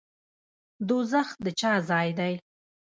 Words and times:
دوزخ 0.87 1.29
د 1.43 1.45
چا 1.59 1.71
ځای 1.89 2.09
دی؟ 2.19 2.33